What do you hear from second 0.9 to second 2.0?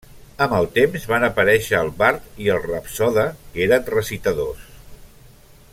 van aparèixer el